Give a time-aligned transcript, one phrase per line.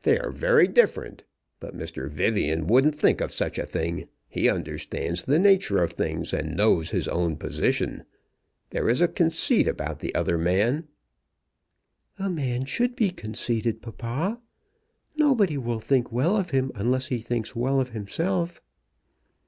[0.00, 1.22] "They are very different;
[1.60, 2.10] but Mr.
[2.10, 4.08] Vivian wouldn't think of such a thing.
[4.28, 8.02] He understands the nature of things, and knows his own position.
[8.70, 10.88] There is a conceit about the other man."
[12.18, 14.40] "A man should be conceited, papa.
[15.16, 18.60] Nobody will think well of him unless he thinks well of himself."